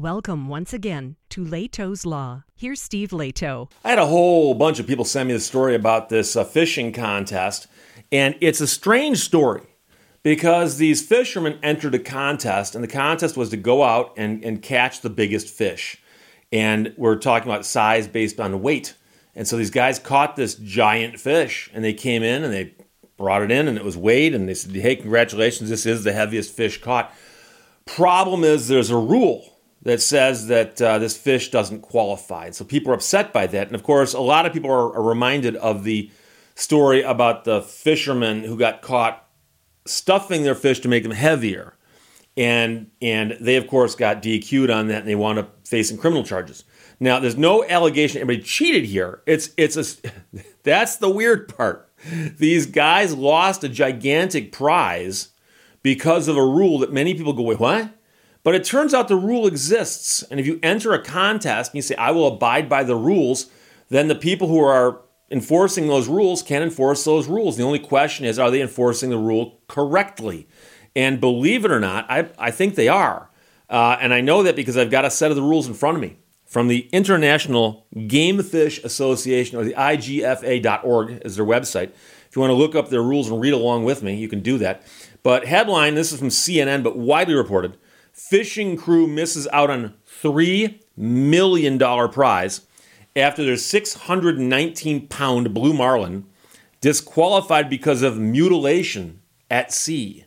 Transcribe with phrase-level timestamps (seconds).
[0.00, 2.44] Welcome once again to Lehto's Law.
[2.56, 3.70] Here's Steve Lehto.
[3.84, 6.90] I had a whole bunch of people send me the story about this uh, fishing
[6.90, 7.66] contest,
[8.10, 9.60] and it's a strange story
[10.22, 14.62] because these fishermen entered a contest, and the contest was to go out and, and
[14.62, 15.98] catch the biggest fish.
[16.50, 18.94] And we're talking about size based on weight.
[19.34, 22.74] And so these guys caught this giant fish, and they came in and they
[23.18, 26.14] brought it in, and it was weighed, and they said, Hey, congratulations, this is the
[26.14, 27.12] heaviest fish caught.
[27.84, 32.46] Problem is, there's a rule that says that uh, this fish doesn't qualify.
[32.46, 33.66] And so people are upset by that.
[33.66, 36.10] And of course, a lot of people are, are reminded of the
[36.54, 39.26] story about the fishermen who got caught
[39.86, 41.74] stuffing their fish to make them heavier.
[42.36, 46.24] And, and they, of course, got DQ'd on that and they wound up facing criminal
[46.24, 46.64] charges.
[47.00, 49.22] Now, there's no allegation anybody cheated here.
[49.26, 50.10] It's, it's a,
[50.62, 51.90] that's the weird part.
[52.38, 55.30] These guys lost a gigantic prize
[55.82, 57.90] because of a rule that many people go, wait, what?
[58.42, 60.22] But it turns out the rule exists.
[60.24, 63.50] And if you enter a contest and you say, I will abide by the rules,
[63.88, 67.56] then the people who are enforcing those rules can enforce those rules.
[67.56, 70.48] The only question is, are they enforcing the rule correctly?
[70.96, 73.30] And believe it or not, I, I think they are.
[73.68, 75.96] Uh, and I know that because I've got a set of the rules in front
[75.96, 81.92] of me from the International Game Fish Association, or the IGFA.org is their website.
[82.28, 84.40] If you want to look up their rules and read along with me, you can
[84.40, 84.84] do that.
[85.22, 87.76] But headline this is from CNN, but widely reported
[88.28, 92.60] fishing crew misses out on $3 million prize
[93.16, 96.26] after their 619 pound blue marlin
[96.80, 100.26] disqualified because of mutilation at sea.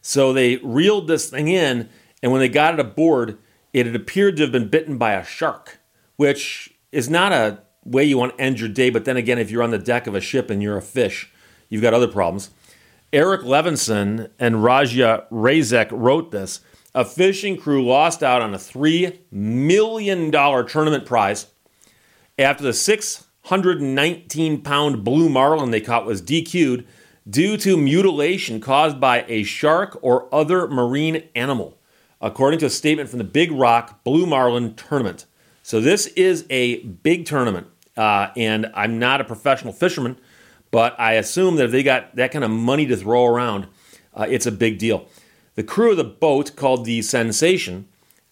[0.00, 1.88] So they reeled this thing in,
[2.22, 3.38] and when they got it aboard,
[3.72, 5.78] it had appeared to have been bitten by a shark,
[6.16, 8.90] which is not a way you want to end your day.
[8.90, 11.30] But then again, if you're on the deck of a ship and you're a fish,
[11.68, 12.50] you've got other problems.
[13.12, 16.60] Eric Levenson and Raja Razek wrote this.
[16.96, 21.46] A fishing crew lost out on a $3 million tournament prize
[22.38, 26.86] after the 619 pound blue marlin they caught was DQ'd
[27.28, 31.76] due to mutilation caused by a shark or other marine animal,
[32.20, 35.26] according to a statement from the Big Rock Blue Marlin Tournament.
[35.64, 37.66] So, this is a big tournament,
[37.96, 40.16] uh, and I'm not a professional fisherman,
[40.70, 43.66] but I assume that if they got that kind of money to throw around,
[44.14, 45.08] uh, it's a big deal.
[45.54, 47.88] The crew of the boat, called the Sensation,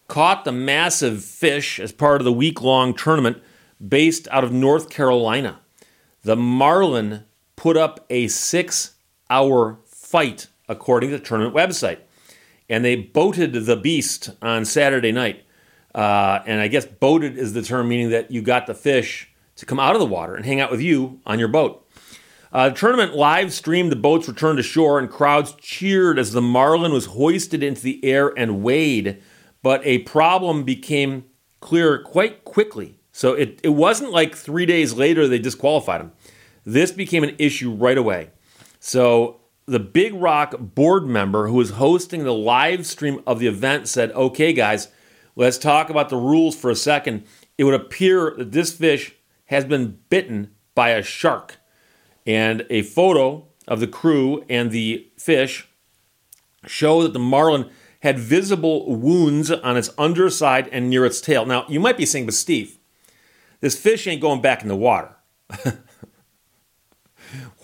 [0.09, 3.41] caught the massive fish as part of the week long tournament
[3.87, 5.61] based out of North Carolina.
[6.22, 7.25] The Marlin
[7.56, 8.94] put up a six
[9.31, 11.99] hour fight, according to the tournament website.
[12.69, 15.44] And they boated the beast on Saturday night.
[15.94, 19.66] Uh, and I guess boated is the term meaning that you got the fish to
[19.66, 21.81] come out of the water and hang out with you on your boat.
[22.53, 26.43] Uh, the tournament live streamed the boat's return to shore, and crowds cheered as the
[26.43, 29.23] Marlin was hoisted into the air and weighed.
[29.63, 31.25] But a problem became
[31.61, 36.12] clear quite quickly so it, it wasn't like three days later they disqualified him.
[36.65, 38.31] This became an issue right away.
[38.81, 43.89] So the Big Rock board member who was hosting the live stream of the event
[43.89, 44.89] said, okay, guys,
[45.37, 47.25] let's talk about the rules for a second.
[47.59, 49.15] It would appear that this fish
[49.47, 51.59] has been bitten by a shark.
[52.27, 55.69] And a photo of the crew and the fish
[56.66, 61.47] show that the marlin had visible wounds on its underside and near its tail.
[61.47, 62.78] Now, you might be saying, but Steve,
[63.61, 65.15] this fish ain't going back in the water.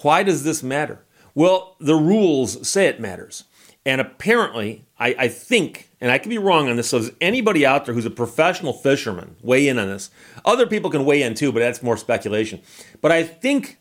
[0.03, 1.05] Why does this matter?
[1.35, 3.45] Well, the rules say it matters.
[3.85, 7.65] And apparently, I, I, think, and I could be wrong on this, so there's anybody
[7.65, 10.11] out there who's a professional fisherman, weigh in on this.
[10.45, 12.61] Other people can weigh in too, but that's more speculation.
[13.01, 13.78] But I think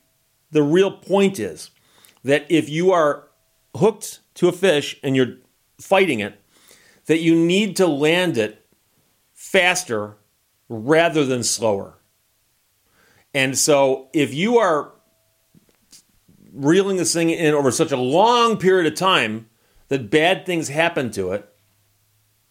[0.51, 1.71] the real point is
[2.23, 3.27] that if you are
[3.75, 5.37] hooked to a fish and you're
[5.79, 6.39] fighting it,
[7.05, 8.65] that you need to land it
[9.33, 10.17] faster
[10.69, 11.97] rather than slower.
[13.33, 14.93] And so if you are
[16.53, 19.47] reeling this thing in over such a long period of time
[19.89, 21.47] that bad things happen to it,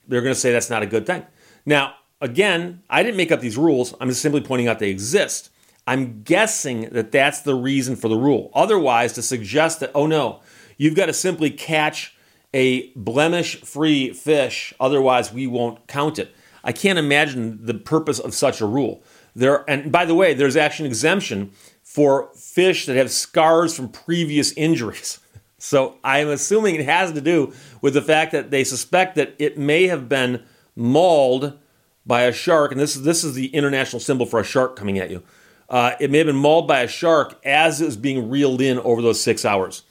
[0.07, 1.27] they're going to say that's not a good thing.
[1.65, 3.95] Now, again, I didn't make up these rules.
[4.01, 5.51] I'm just simply pointing out they exist.
[5.87, 8.51] I'm guessing that that's the reason for the rule.
[8.55, 10.41] Otherwise, to suggest that, oh no,
[10.77, 12.17] you've got to simply catch
[12.53, 16.35] a blemish free fish, otherwise, we won't count it.
[16.65, 19.03] I can't imagine the purpose of such a rule.
[19.35, 21.53] There, and by the way, there's actually an exemption
[21.83, 25.21] for fish that have scars from previous injuries.
[25.59, 29.57] So I'm assuming it has to do with the fact that they suspect that it
[29.57, 30.45] may have been
[30.77, 31.59] mauled
[32.05, 34.99] by a shark, and this is this is the international symbol for a shark coming
[34.99, 35.23] at you.
[35.69, 38.79] Uh, it may have been mauled by a shark as it was being reeled in
[38.81, 39.83] over those six hours.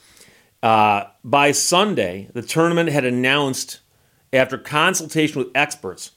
[0.64, 3.82] Uh, by Sunday, the tournament had announced,
[4.32, 6.12] after consultation with experts,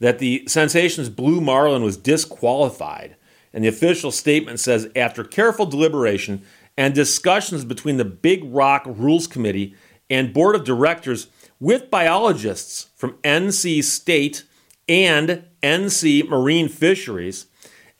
[0.00, 3.16] that the Sensations Blue Marlin was disqualified.
[3.52, 6.42] And the official statement says after careful deliberation
[6.76, 9.74] and discussions between the Big Rock Rules Committee
[10.10, 14.44] and Board of Directors with biologists from NC State
[14.88, 17.46] and NC Marine Fisheries,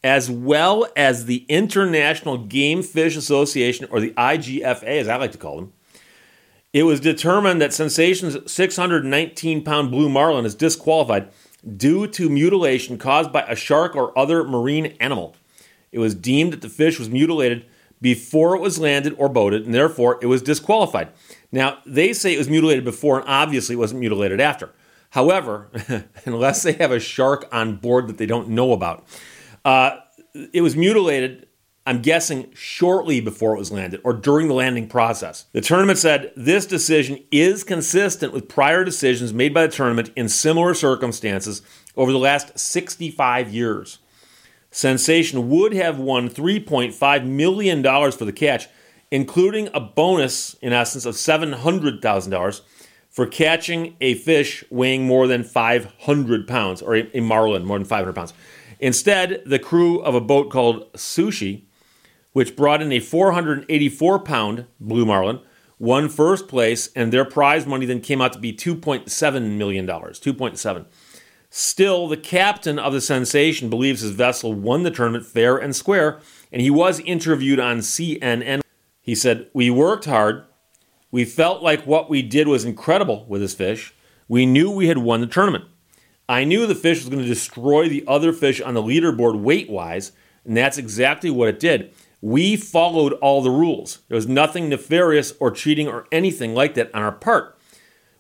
[0.07, 5.39] as well as the International Game Fish Association, or the IGFA, as I like to
[5.39, 5.73] call them,
[6.73, 11.29] it was determined that Sensation's 619 pound blue marlin is disqualified
[11.77, 15.35] due to mutilation caused by a shark or other marine animal.
[15.91, 17.67] It was deemed that the fish was mutilated
[18.01, 21.09] before it was landed or boated, and therefore it was disqualified.
[21.51, 24.71] Now, they say it was mutilated before, and obviously it wasn't mutilated after.
[25.11, 25.69] However,
[26.25, 29.05] unless they have a shark on board that they don't know about,
[29.67, 29.99] uh,
[30.53, 31.49] it was mutilated,
[31.85, 35.47] I'm guessing, shortly before it was landed or during the landing process.
[35.53, 40.29] The tournament said this decision is consistent with prior decisions made by the tournament in
[40.29, 41.63] similar circumstances
[41.97, 43.99] over the last 65 years.
[44.71, 47.83] Sensation would have won $3.5 million
[48.13, 48.69] for the catch,
[49.11, 52.61] including a bonus, in essence, of $700,000
[53.11, 58.13] for catching a fish weighing more than 500 pounds, or a, marlin more than 500
[58.13, 58.33] pounds.
[58.81, 61.65] Instead, the crew of a boat called Sushi,
[62.33, 65.41] which brought in a 484 pound blue marlin,
[65.79, 69.87] won first place, and their prize money then came out to be $2.7 million.
[69.87, 70.87] 2.7.
[71.49, 76.21] Still, the captain of the Sensation believes his vessel won the tournament fair and square,
[76.53, 78.61] and he was interviewed on CNN.
[79.01, 80.45] He said, We worked hard.
[81.11, 83.95] We felt like what we did was incredible with this fish.
[84.29, 85.65] We knew we had won the tournament.
[86.29, 89.71] I knew the fish was going to destroy the other fish on the leaderboard weight
[89.71, 90.13] wise,
[90.45, 91.93] and that's exactly what it did.
[92.21, 94.01] We followed all the rules.
[94.09, 97.57] There was nothing nefarious or cheating or anything like that on our part.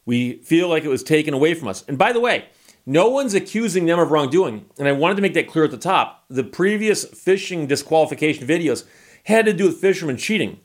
[0.05, 1.85] We feel like it was taken away from us.
[1.88, 2.47] And by the way,
[2.85, 4.67] no one's accusing them of wrongdoing.
[4.79, 6.25] And I wanted to make that clear at the top.
[6.31, 8.85] The previous fishing disqualification videos
[9.25, 10.61] had to do with fishermen cheating.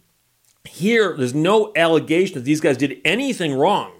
[0.65, 3.94] Here, there's no allegation that these guys did anything wrong.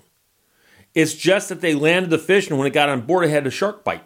[0.94, 3.48] It's just that they landed the fish, and when it got on board, it had
[3.48, 4.04] a shark bite.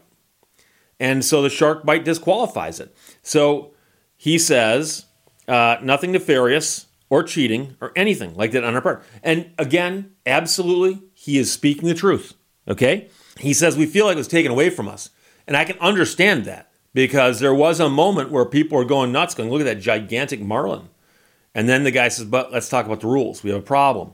[0.99, 2.95] And so the shark bite disqualifies it.
[3.21, 3.73] So
[4.17, 5.05] he says
[5.47, 9.03] uh, nothing nefarious or cheating or anything like that on our part.
[9.23, 12.33] And again, absolutely, he is speaking the truth.
[12.67, 13.09] Okay?
[13.39, 15.09] He says, We feel like it was taken away from us.
[15.47, 19.35] And I can understand that because there was a moment where people were going nuts,
[19.35, 20.89] going, Look at that gigantic marlin.
[21.53, 23.43] And then the guy says, But let's talk about the rules.
[23.43, 24.13] We have a problem.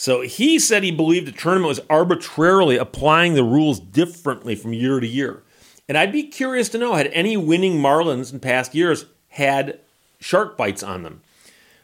[0.00, 4.98] So he said he believed the tournament was arbitrarily applying the rules differently from year
[4.98, 5.42] to year.
[5.90, 9.78] And I'd be curious to know had any winning Marlins in past years had
[10.18, 11.20] shark bites on them.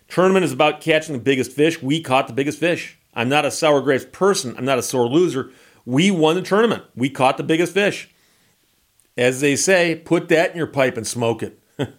[0.09, 1.83] Tournament is about catching the biggest fish.
[1.83, 2.97] We caught the biggest fish.
[3.13, 4.55] I'm not a sour grapes person.
[4.57, 5.51] I'm not a sore loser.
[5.85, 6.85] We won the tournament.
[6.95, 8.09] We caught the biggest fish.
[9.19, 11.61] As they say, put that in your pipe and smoke it.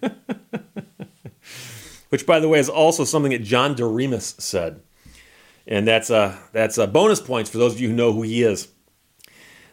[2.09, 4.81] Which, by the way, is also something that John DeRemus said.
[5.67, 8.41] And that's, uh, that's uh, bonus points for those of you who know who he
[8.41, 8.69] is.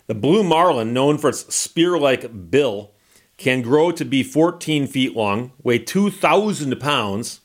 [0.06, 2.90] The blue marlin, known for its spear like bill,
[3.36, 7.40] can grow to be 14 feet long, weigh 2,000 pounds.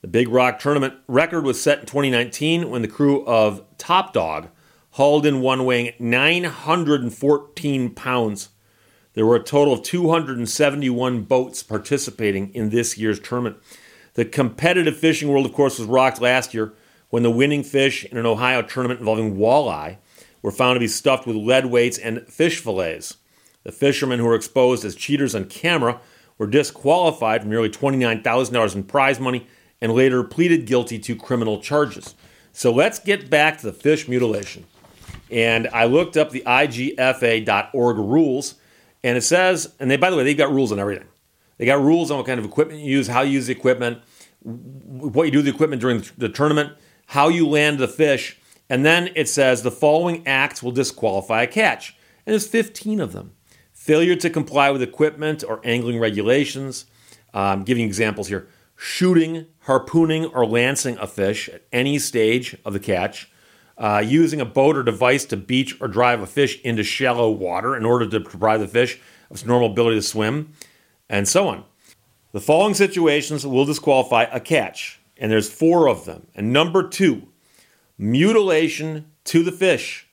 [0.00, 4.48] The Big Rock Tournament record was set in 2019 when the crew of Top Dog
[4.90, 8.50] hauled in one weighing 914 pounds.
[9.14, 13.56] There were a total of 271 boats participating in this year's tournament.
[14.14, 16.74] The competitive fishing world, of course, was rocked last year
[17.12, 19.98] when the winning fish in an Ohio tournament involving walleye
[20.40, 23.18] were found to be stuffed with lead weights and fish fillets.
[23.64, 26.00] The fishermen who were exposed as cheaters on camera
[26.38, 29.46] were disqualified from nearly $29,000 in prize money
[29.82, 32.14] and later pleaded guilty to criminal charges.
[32.54, 34.64] So let's get back to the fish mutilation.
[35.30, 38.54] And I looked up the IGFA.org rules,
[39.04, 41.08] and it says, and they, by the way, they've got rules on everything.
[41.58, 43.98] They got rules on what kind of equipment you use, how you use the equipment,
[44.42, 46.72] what you do with the equipment during the tournament,
[47.12, 48.38] how you land the fish,
[48.70, 51.94] and then it says the following acts will disqualify a catch.
[52.24, 53.32] And there's 15 of them
[53.74, 56.86] failure to comply with equipment or angling regulations.
[57.34, 62.80] Um, giving examples here shooting, harpooning, or lancing a fish at any stage of the
[62.80, 63.30] catch,
[63.76, 67.76] uh, using a boat or device to beach or drive a fish into shallow water
[67.76, 68.98] in order to deprive the fish
[69.30, 70.52] of its normal ability to swim,
[71.10, 71.64] and so on.
[72.32, 76.26] The following situations will disqualify a catch, and there's four of them.
[76.34, 77.28] And number two,
[77.98, 80.08] mutilation to the fish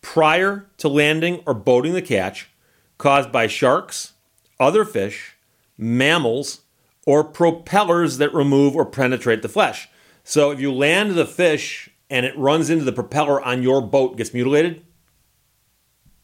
[0.00, 2.50] prior to landing or boating the catch
[2.98, 4.12] caused by sharks,
[4.60, 5.36] other fish,
[5.76, 6.60] mammals,
[7.06, 9.88] or propellers that remove or penetrate the flesh.
[10.22, 14.16] So if you land the fish and it runs into the propeller on your boat,
[14.16, 14.84] gets mutilated,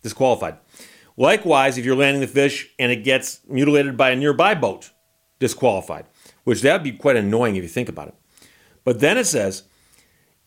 [0.03, 0.57] disqualified.
[1.17, 4.91] Likewise, if you're landing the fish and it gets mutilated by a nearby boat,
[5.39, 6.07] disqualified,
[6.45, 8.15] which that would be quite annoying if you think about it.
[8.85, 9.65] But then it says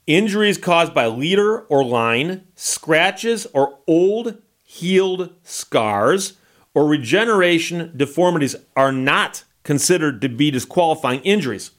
[0.08, 6.34] injuries caused by leader or line, scratches or old healed scars,
[6.74, 11.72] or regeneration deformities are not considered to be disqualifying injuries.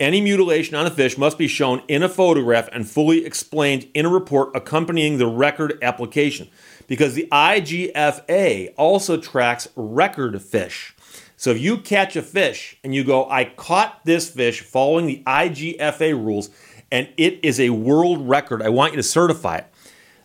[0.00, 4.06] Any mutilation on a fish must be shown in a photograph and fully explained in
[4.06, 6.48] a report accompanying the record application
[6.86, 10.94] because the IGFA also tracks record fish.
[11.38, 15.22] So if you catch a fish and you go, I caught this fish following the
[15.24, 16.50] IGFA rules
[16.90, 19.66] and it is a world record, I want you to certify it.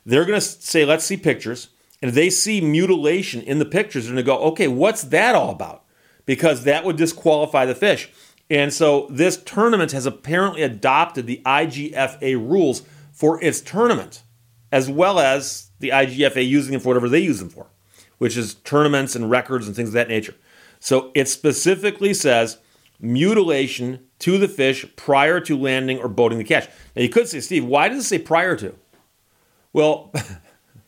[0.07, 1.69] They're going to say, let's see pictures.
[2.01, 5.35] And if they see mutilation in the pictures, they're going to go, okay, what's that
[5.35, 5.83] all about?
[6.25, 8.09] Because that would disqualify the fish.
[8.49, 14.23] And so this tournament has apparently adopted the IGFA rules for its tournament,
[14.71, 17.67] as well as the IGFA using them for whatever they use them for,
[18.17, 20.33] which is tournaments and records and things of that nature.
[20.83, 22.57] So it specifically says
[22.99, 26.67] mutilation to the fish prior to landing or boating the catch.
[26.93, 28.75] Now you could say, Steve, why does it say prior to?
[29.71, 30.11] Well,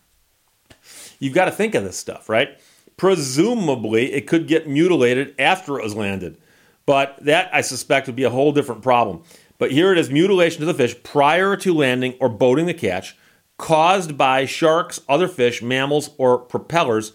[1.20, 2.60] you've got to think of this stuff, right?
[2.98, 6.38] Presumably, it could get mutilated after it was landed.
[6.86, 9.24] But that, I suspect, would be a whole different problem.
[9.58, 13.16] But here it is mutilation to the fish prior to landing or boating the catch,
[13.58, 17.14] caused by sharks, other fish, mammals, or propellers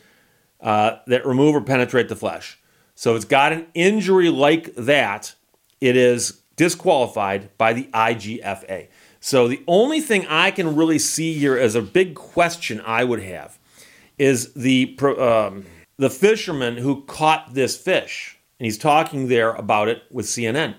[0.62, 2.56] uh, that remove or penetrate the flesh.
[3.00, 5.34] So it's got an injury like that,
[5.80, 8.88] it is disqualified by the IGFA.
[9.20, 13.22] So the only thing I can really see here as a big question I would
[13.22, 13.58] have
[14.18, 15.64] is the um,
[15.96, 20.74] the fisherman who caught this fish and he's talking there about it with CNN.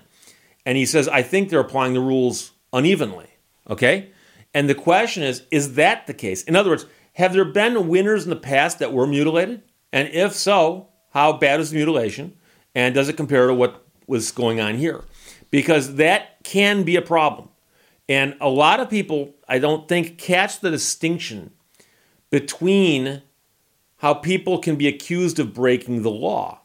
[0.64, 3.30] And he says, I think they're applying the rules unevenly.
[3.68, 4.12] Okay?
[4.54, 6.44] And the question is, is that the case?
[6.44, 9.62] In other words, have there been winners in the past that were mutilated?
[9.92, 12.36] And if so, how bad is the mutilation?
[12.74, 15.04] And does it compare to what was going on here?
[15.50, 17.48] Because that can be a problem.
[18.08, 21.52] And a lot of people, I don't think, catch the distinction
[22.30, 23.22] between
[23.98, 26.60] how people can be accused of breaking the law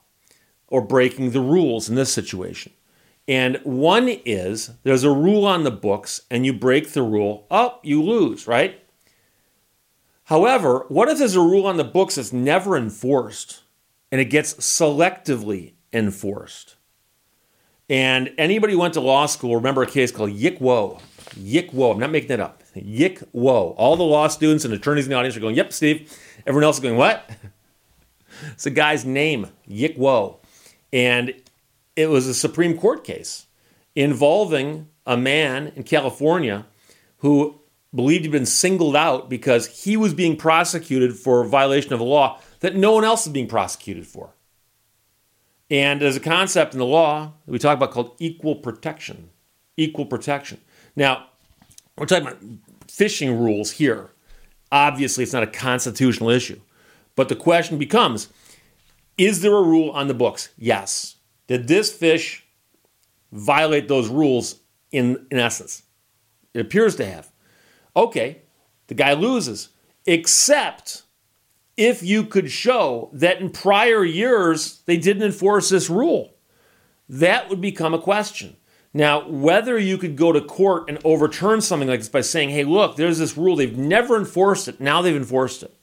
[0.68, 2.72] or breaking the rules in this situation.
[3.28, 7.80] And one is there's a rule on the books and you break the rule, oh,
[7.84, 8.82] you lose, right?
[10.26, 13.62] However, what if there's a rule on the books that's never enforced
[14.12, 16.76] and it gets selectively enforced?
[17.90, 21.00] And anybody who went to law school remember a case called Yick Wo.
[21.36, 21.92] Yick Wo.
[21.92, 22.64] I'm not making that up.
[22.76, 23.76] Yick Wo.
[23.78, 26.18] All the law students and attorneys in the audience are going, Yep, Steve.
[26.46, 27.30] Everyone else is going, What?
[28.52, 30.40] it's a guy's name, Yick Wo.
[30.92, 31.34] And
[31.96, 33.48] it was a Supreme Court case
[33.96, 36.66] involving a man in California
[37.20, 37.60] who
[37.96, 42.40] believed he'd been singled out because he was being prosecuted for violation of the law
[42.60, 44.34] that no one else is being prosecuted for.
[45.70, 49.30] And there's a concept in the law that we talk about called equal protection.
[49.76, 50.62] Equal protection.
[50.96, 51.28] Now,
[51.98, 52.42] we're talking about
[52.90, 54.12] fishing rules here.
[54.72, 56.60] Obviously, it's not a constitutional issue.
[57.16, 58.30] But the question becomes
[59.18, 60.50] is there a rule on the books?
[60.58, 61.16] Yes.
[61.48, 62.46] Did this fish
[63.32, 64.60] violate those rules
[64.92, 65.84] in, in essence?
[66.54, 67.32] It appears to have.
[67.96, 68.44] Okay,
[68.88, 69.70] the guy loses,
[70.06, 71.04] except
[71.78, 76.34] if you could show that in prior years they didn't enforce this rule.
[77.08, 78.58] That would become a question.
[78.94, 82.64] Now, whether you could go to court and overturn something like this by saying, hey,
[82.64, 85.74] look, there's this rule, they've never enforced it, now they've enforced it.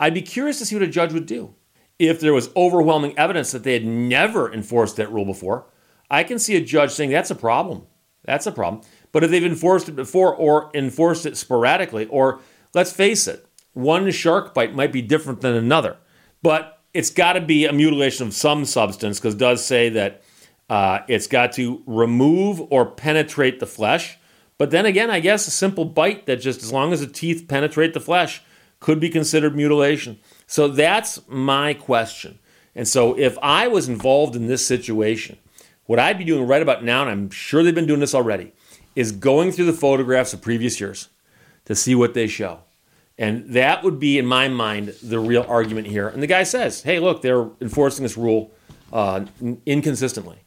[0.00, 1.54] I'd be curious to see what a judge would do
[1.98, 5.66] if there was overwhelming evidence that they had never enforced that rule before,
[6.10, 7.86] I can see a judge saying that's a problem.
[8.24, 8.82] That's a problem.
[9.12, 12.40] But if they've enforced it before or enforced it sporadically, or
[12.72, 15.96] let's face it, one shark bite might be different than another.
[16.42, 20.22] But it's got to be a mutilation of some substance because does say that
[20.68, 24.18] uh, it's got to remove or penetrate the flesh.
[24.58, 27.46] But then again, I guess a simple bite that just as long as the teeth
[27.48, 28.42] penetrate the flesh
[28.80, 30.18] could be considered mutilation.
[30.46, 32.38] So that's my question.
[32.74, 35.38] And so if I was involved in this situation,
[35.86, 38.52] what I'd be doing right about now, and I'm sure they've been doing this already,
[38.94, 41.08] is going through the photographs of previous years
[41.64, 42.60] to see what they show.
[43.18, 46.08] And that would be, in my mind, the real argument here.
[46.08, 48.52] And the guy says, hey, look, they're enforcing this rule
[48.92, 49.24] uh,
[49.66, 50.38] inconsistently.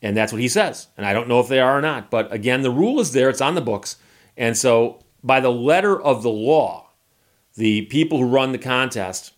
[0.00, 0.86] And that's what he says.
[0.96, 2.10] And I don't know if they are or not.
[2.10, 3.96] But again, the rule is there, it's on the books.
[4.36, 6.90] And so, by the letter of the law,
[7.56, 9.34] the people who run the contest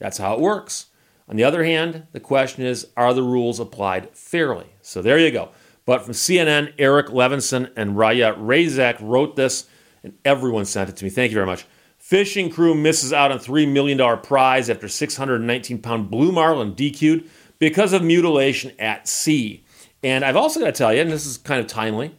[0.00, 0.86] that's how it works.
[1.28, 4.66] On the other hand, the question is are the rules applied fairly?
[4.82, 5.50] So there you go.
[5.86, 9.68] But from CNN, Eric Levenson and Raya Razek wrote this,
[10.02, 11.10] and everyone sent it to me.
[11.10, 11.66] Thank you very much.
[12.10, 17.92] Fishing crew misses out on $3 million prize after 619 pound blue marlin DQ'd because
[17.92, 19.62] of mutilation at sea.
[20.02, 22.16] And I've also got to tell you, and this is kind of timely,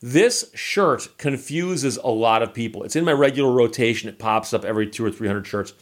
[0.00, 2.84] this shirt confuses a lot of people.
[2.84, 4.08] It's in my regular rotation.
[4.08, 5.72] It pops up every two or three hundred shirts.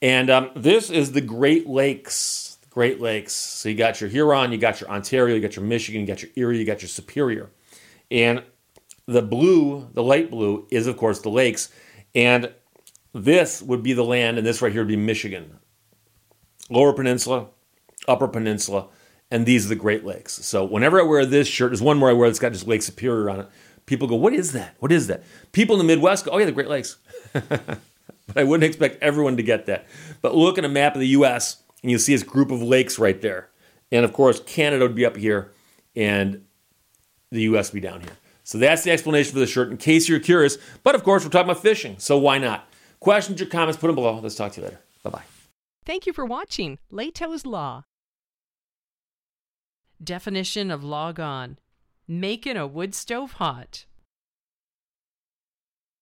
[0.00, 2.58] And um, this is the Great Lakes.
[2.70, 3.32] Great Lakes.
[3.32, 6.22] So you got your Huron, you got your Ontario, you got your Michigan, you got
[6.22, 7.50] your Erie, you got your Superior.
[8.08, 8.44] And
[9.06, 11.72] the blue, the light blue, is of course the lakes.
[12.14, 12.52] And
[13.14, 15.58] this would be the land, and this right here would be Michigan.
[16.68, 17.46] Lower Peninsula,
[18.08, 18.88] Upper Peninsula,
[19.30, 20.34] and these are the Great Lakes.
[20.44, 22.82] So whenever I wear this shirt, there's one where I wear that's got just Lake
[22.82, 23.48] Superior on it.
[23.86, 24.74] People go, What is that?
[24.80, 25.22] What is that?
[25.52, 26.96] People in the Midwest go, Oh, yeah, the Great Lakes.
[27.32, 27.78] but
[28.34, 29.86] I wouldn't expect everyone to get that.
[30.20, 32.98] But look at a map of the US, and you'll see this group of lakes
[32.98, 33.50] right there.
[33.92, 35.52] And of course, Canada would be up here,
[35.94, 36.44] and
[37.30, 38.16] the US would be down here.
[38.42, 40.58] So that's the explanation for the shirt in case you're curious.
[40.82, 42.68] But of course, we're talking about fishing, so why not?
[43.04, 44.18] Questions or comments, put them below.
[44.18, 44.80] Let's talk to you later.
[45.02, 45.22] Bye bye.
[45.84, 47.84] Thank you for watching Lehto's Law.
[50.02, 51.58] Definition of log on
[52.08, 53.84] making a wood stove hot.